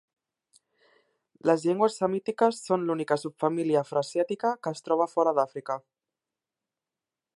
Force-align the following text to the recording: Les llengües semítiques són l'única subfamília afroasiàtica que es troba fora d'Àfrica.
Les 1.49 1.65
llengües 1.69 1.97
semítiques 2.01 2.61
són 2.69 2.87
l'única 2.87 3.19
subfamília 3.25 3.83
afroasiàtica 3.85 4.55
que 4.65 4.75
es 4.77 4.83
troba 4.89 5.11
fora 5.13 5.35
d'Àfrica. 5.41 5.77